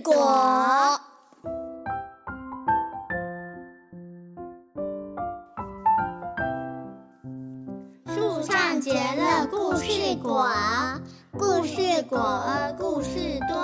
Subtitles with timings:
[0.00, 0.98] 果。
[8.06, 10.48] 树上结了故事果，
[11.38, 13.58] 故事果儿故事多。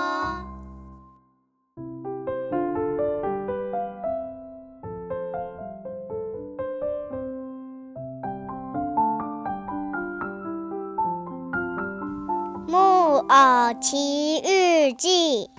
[12.67, 12.77] 木
[13.17, 15.51] 偶奇遇记。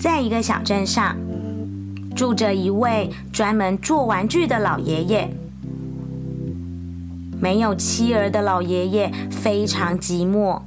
[0.00, 1.14] 在一个小镇上，
[2.16, 5.30] 住着一位专门做玩具的老爷爷。
[7.38, 10.62] 没有妻儿的老爷爷非常寂寞，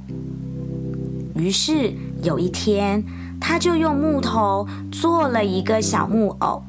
[1.34, 3.02] 于是有一天，
[3.40, 6.62] 他就用木头做了一个小木偶，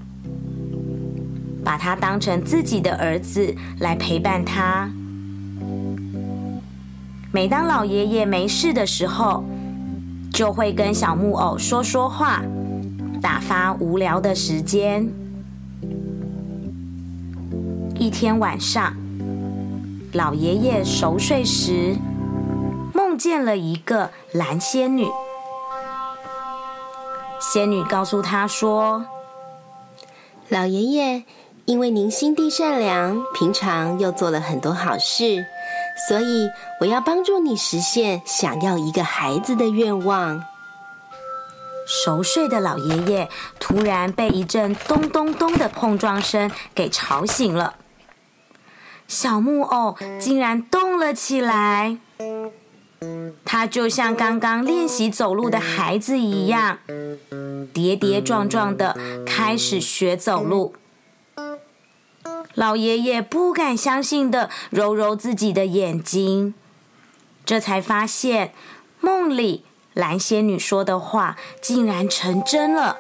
[1.63, 4.89] 把他当成自己的儿子来陪伴他。
[7.31, 9.43] 每当老爷爷没事的时候，
[10.35, 12.43] 就会跟小木偶说说话，
[13.21, 15.09] 打发无聊的时间。
[17.97, 18.93] 一天晚上，
[20.11, 21.95] 老爷爷熟睡时，
[22.93, 25.07] 梦见了一个蓝仙女。
[27.39, 29.05] 仙女告诉他说
[30.49, 31.23] ：“老爷爷，
[31.63, 35.45] 因为您心地善良，平常又做了很多好事。”
[35.95, 36.49] 所以，
[36.81, 40.43] 我要帮助你实现想要一个孩子的愿望。
[41.87, 43.29] 熟睡的老爷爷
[43.59, 47.75] 突然被一阵咚咚咚的碰撞声给吵醒了，
[49.07, 51.97] 小木偶竟然动了起来。
[53.45, 56.79] 他就像刚刚练习走路的孩子一样，
[57.71, 60.73] 跌跌撞撞的开始学走路。
[62.53, 66.53] 老爷爷不敢相信的揉揉自己的眼睛，
[67.45, 68.53] 这才发现
[69.01, 72.97] 梦里蓝仙女说的话竟然成真了。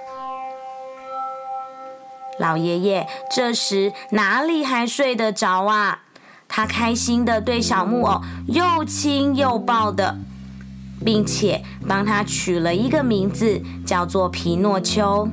[2.37, 6.01] 老爷爷这时哪里还睡得着啊？
[6.47, 10.17] 他开心的对小木偶又亲又抱的，
[11.03, 15.29] 并且帮他取了一个名字，叫做皮诺丘。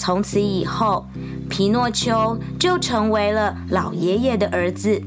[0.00, 1.06] 从此以后，
[1.50, 4.98] 皮诺丘就成为了老爷爷的儿子，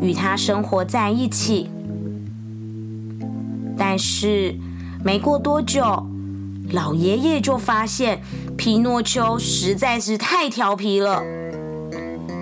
[0.00, 1.68] 与他生活在一起。
[3.76, 4.54] 但是
[5.04, 6.06] 没过多久，
[6.70, 8.22] 老爷爷就发现
[8.56, 11.20] 皮诺丘实在是太调皮了，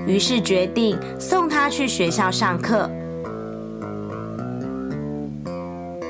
[0.07, 2.91] 于是决定送他去学校上课。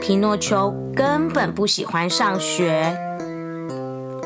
[0.01, 3.12] 皮诺丘根本不喜欢上学。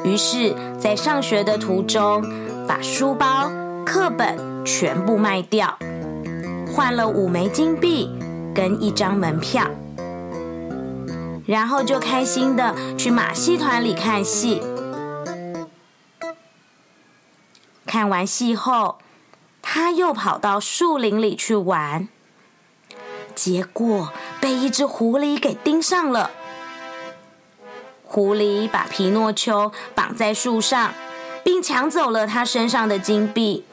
[0.07, 2.25] 于是，在上学的途中，
[2.65, 3.51] 把书包、
[3.85, 5.77] 课本全部卖掉，
[6.73, 8.09] 换了五枚金币
[8.55, 9.69] 跟一张门票，
[11.45, 14.63] 然后就开心的去马戏团里看戏。
[17.85, 18.99] 看完戏后，
[19.61, 22.09] 他又跑到树林里去玩，
[23.35, 26.31] 结果被一只狐狸给盯上了。
[28.17, 30.95] 狐狸把皮诺丘绑在树上，
[31.45, 33.67] 并抢走了他身上的金币，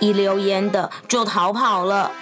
[0.00, 2.12] 一溜烟的就逃跑了。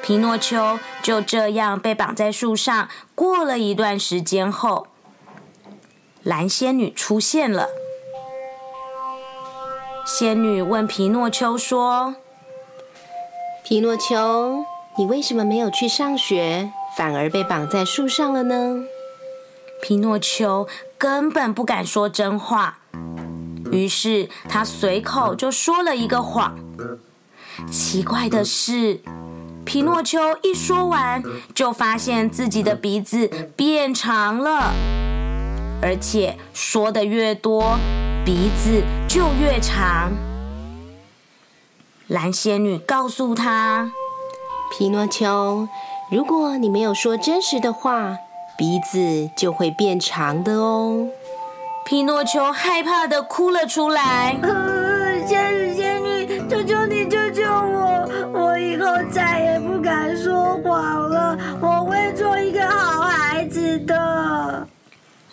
[0.00, 2.88] 皮诺丘就这样被绑在树上。
[3.14, 4.86] 过了一段时间后，
[6.22, 7.68] 蓝仙女出现了。
[10.06, 12.14] 仙女问皮诺丘说
[13.62, 14.64] ：“皮诺丘，
[14.96, 18.84] 你为什么没有去上学？”反而被绑在树上了呢。
[19.82, 20.68] 皮诺丘
[20.98, 22.80] 根本不敢说真话，
[23.72, 26.58] 于是他随口就说了一个谎。
[27.70, 29.00] 奇怪的是，
[29.64, 31.22] 皮诺丘一说完，
[31.54, 34.72] 就发现自己的鼻子变长了，
[35.80, 37.78] 而且说的越多，
[38.24, 40.12] 鼻子就越长。
[42.06, 43.92] 蓝仙女告诉他
[44.70, 45.68] ：“皮诺丘。”
[46.10, 48.18] 如果你没有说真实的话，
[48.58, 51.06] 鼻子就会变长的哦。
[51.84, 54.36] 皮诺丘害怕的哭了出来。
[55.24, 58.10] 仙 女，仙女，求求你救救我！
[58.32, 64.66] 我以后再也不敢说谎了，我会做一个好孩子的。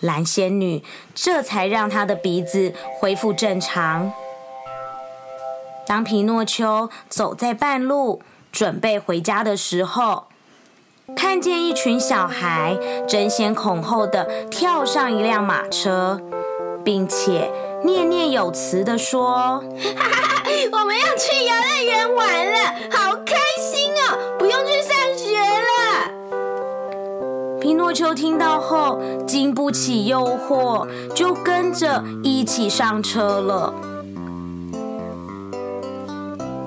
[0.02, 0.84] 蓝仙女
[1.16, 4.14] 这才让她的鼻子恢复正常。
[5.88, 8.22] 当皮诺丘走在半路，
[8.52, 10.26] 准备回家的时候。
[11.16, 12.78] 看见一群小孩
[13.08, 16.20] 争先恐后的跳上一辆马车，
[16.84, 17.50] 并且
[17.86, 19.64] 念念有词的说
[20.72, 22.58] ：“我们要去游乐园玩了，
[22.92, 24.18] 好开心哦！
[24.38, 26.12] 不用去上学了。”
[27.62, 33.74] 皮诺丘听到后，经不起诱惑，就跟着一起上车了。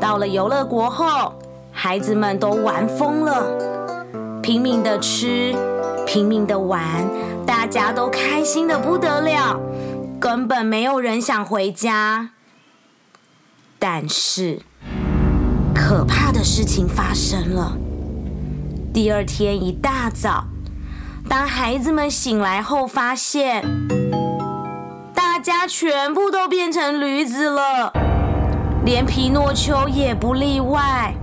[0.00, 1.34] 到了游乐国后，
[1.70, 3.44] 孩子们都玩疯了，
[4.50, 5.54] 拼命的吃，
[6.04, 6.82] 拼命的玩，
[7.46, 9.60] 大家都开心的不得了，
[10.18, 12.30] 根本没有人想回家。
[13.78, 14.62] 但是，
[15.72, 17.76] 可怕的事情发生了。
[18.92, 20.46] 第二天一大早，
[21.28, 23.62] 当孩子们醒来后，发现
[25.14, 27.92] 大家全部都变成驴子了，
[28.84, 31.14] 连皮诺丘也不例外。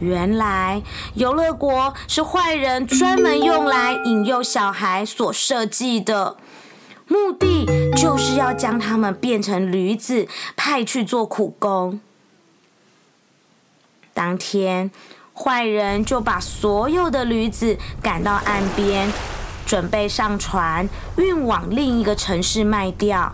[0.00, 0.82] 原来
[1.14, 6.36] 游乐国是坏人专门用来引诱小孩所设计的，
[7.06, 7.66] 目的
[7.96, 12.00] 就是要将他们变成驴子，派去做苦工。
[14.14, 14.90] 当天。
[15.40, 19.08] 坏人就把所有的驴子赶到岸边，
[19.64, 23.32] 准备上船运往另一个城市卖掉。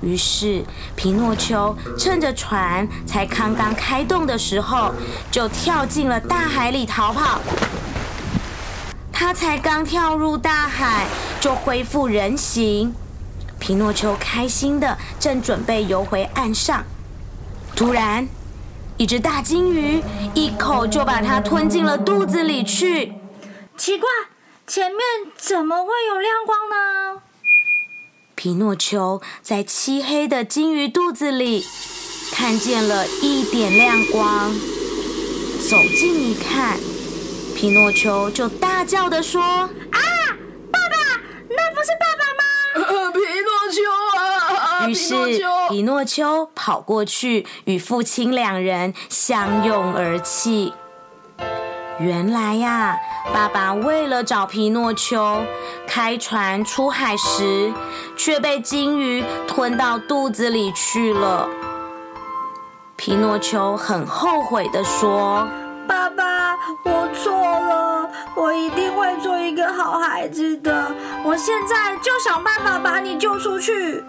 [0.00, 0.64] 于是，
[0.94, 4.94] 皮诺丘趁着船才刚刚开动的时候，
[5.30, 7.40] 就跳进了大海里逃跑。
[9.12, 11.06] 他才刚跳入大海，
[11.40, 12.94] 就恢复人形。
[13.58, 16.84] 皮诺丘开心的正准备游回岸上，
[17.74, 18.28] 突然。
[18.96, 20.02] 一只大金鱼
[20.34, 23.12] 一口就把它吞进了肚子里去。
[23.76, 24.08] 奇怪，
[24.66, 25.00] 前面
[25.36, 27.22] 怎么会有亮光呢？
[28.38, 31.66] 皮诺丘在漆黑的金鱼肚子里
[32.30, 34.54] 看见了一点亮光，
[35.68, 36.78] 走近一看，
[37.56, 39.68] 皮诺丘就大叫的说：“啊，
[40.70, 41.20] 爸爸，
[41.50, 43.82] 那不是爸爸吗？” 皮诺丘
[44.16, 44.86] 啊！
[44.86, 45.16] 于是，
[45.68, 50.72] 皮诺丘跑过去与父亲两人相拥而泣。
[51.98, 52.96] 原来呀，
[53.32, 55.42] 爸爸为了找皮诺丘，
[55.86, 57.72] 开船出海时，
[58.16, 61.48] 却被鲸鱼吞到肚子里去了。
[62.96, 65.46] 皮诺丘很后悔的说
[65.86, 70.90] ：“爸爸，我错了，我一定会做一个好孩子的。
[71.24, 74.02] 我现在就想办法把你救出去。”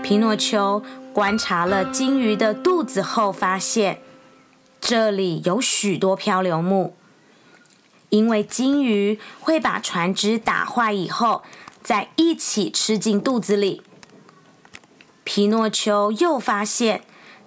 [0.00, 0.80] 皮诺丘
[1.12, 4.00] 观察了鲸鱼的肚子后，发现
[4.80, 6.97] 这里有许多漂流木。
[8.10, 11.42] 因为金鱼会把船只打坏以后，
[11.82, 13.82] 再一起吃进肚子里。
[15.24, 17.02] 皮诺丘又发现，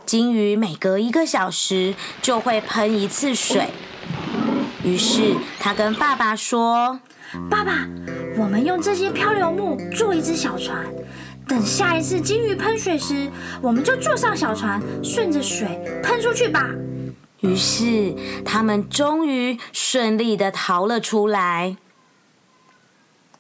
[0.05, 3.69] 金鱼每隔一个小时就会喷一次水。
[4.83, 6.99] 于是他跟爸爸说
[7.49, 7.87] ：“爸爸，
[8.37, 10.85] 我们用这些漂流木做一只小船。”
[11.47, 13.29] 等下一次金鱼喷水时，
[13.61, 15.67] 我们就坐上小船，顺着水
[16.01, 16.69] 喷出去吧。
[17.41, 21.75] 于是他们终于顺利的逃了出来。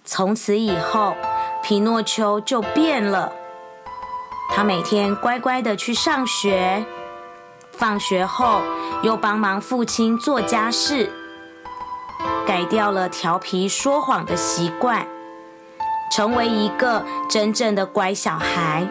[0.03, 1.15] 从此以后，
[1.63, 3.31] 皮诺丘就变了。
[4.49, 6.85] 他每天乖乖的去上学，
[7.71, 8.61] 放学后
[9.01, 11.09] 又帮忙父亲做家事，
[12.45, 15.07] 改掉了调皮说谎的习惯。
[16.11, 18.85] 成为一个真正的乖小孩，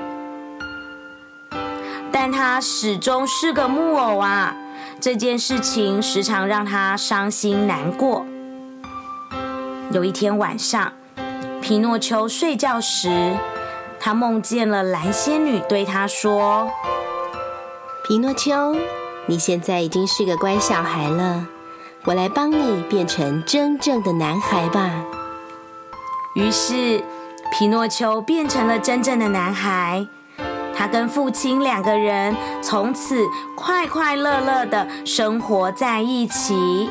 [2.10, 4.56] 但他始终是个木偶啊！
[5.00, 8.26] 这件事情时常让他伤心难过。
[9.92, 10.92] 有一天晚上，
[11.62, 13.35] 皮诺丘睡觉时，
[13.99, 16.71] 他梦见了蓝仙女对他说
[18.07, 18.76] ：“皮诺丘，
[19.25, 21.47] 你现在已经是个乖小孩了，
[22.04, 24.90] 我来帮你变成真正的男孩吧。”
[26.37, 27.02] 于是，
[27.50, 30.07] 皮诺丘变成了真正的男孩。
[30.80, 33.22] 他跟父亲两个人从此
[33.54, 36.90] 快快乐乐的生活在一起。